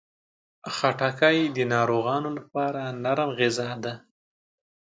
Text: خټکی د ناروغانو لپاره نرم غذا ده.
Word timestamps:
خټکی 0.75 1.37
د 1.55 1.57
ناروغانو 1.73 2.29
لپاره 2.37 2.81
نرم 3.03 3.29
غذا 3.39 3.69
ده. 3.83 3.93